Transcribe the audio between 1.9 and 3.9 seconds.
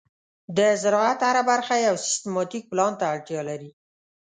سیستماتيک پلان ته اړتیا لري.